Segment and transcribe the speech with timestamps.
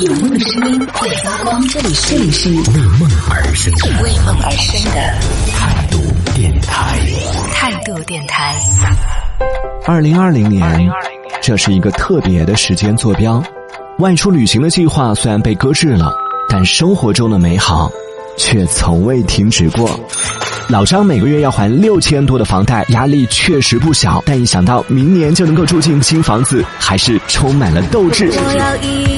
[0.00, 5.00] 有梦的声音会发光，这里是这里是为梦而生的为梦而生的
[5.52, 5.98] 态度
[6.34, 6.98] 电台。
[7.52, 8.54] 态度电台。
[9.86, 10.90] 二零二零年，
[11.42, 13.42] 这是一个特别的时间坐标。
[13.98, 16.10] 外出旅行的计划虽然被搁置了，
[16.48, 17.92] 但生活中的美好
[18.38, 20.00] 却从未停止过。
[20.68, 24.22] 老张每个月要还六千多的房贷，压力确实不小。
[24.24, 28.30] 但一想到明年就能够住进新房子，还是充满了斗志。
[28.32, 29.09] 我要一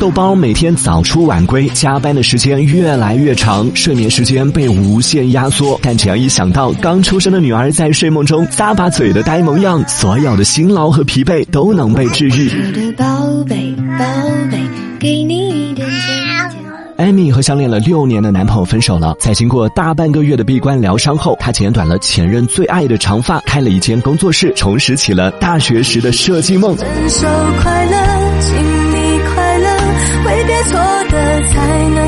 [0.00, 5.78] 豆包每天早出晚归，加班的时间越来越长，睡眠时间被无限压缩。
[5.82, 12.48] 但只要一想到刚出生的女儿在睡梦中咂巴嘴的呆萌样，所有的辛劳和疲惫都能被治愈。
[12.48, 14.06] 我的宝贝，宝
[14.50, 14.58] 贝，
[14.98, 16.70] 给你一点点甜。
[16.96, 26.74] 艾米和相恋了六年的男朋友分手了，在经过大半个月的闭关疗伤后，她剪短了前任最爱的长发，开了一间工作室，重拾起了大学时的设计梦。
[26.76, 27.26] 分手
[27.62, 27.79] 快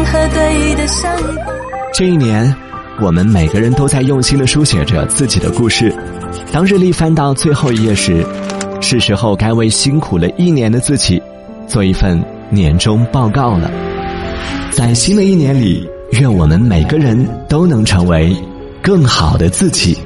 [0.05, 1.37] 和对的相逢。
[1.95, 2.55] 这一年，
[3.01, 5.95] 我们每个人都在用心的书写着自己的故事。
[6.53, 8.25] 当日历翻到最后一页时，
[8.81, 11.23] 是时候该为辛苦了一年的自己
[11.67, 13.71] 做一份年终报告了。
[14.71, 18.35] 在新的一年里，愿我们每个人都能成为
[18.83, 19.97] 更好的自己。